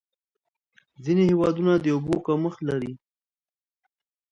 ځینې 1.03 1.23
هېوادونه 1.31 1.73
د 1.77 1.85
اوبو 1.95 2.15
کمښت 2.25 2.59
لري. 2.69 2.93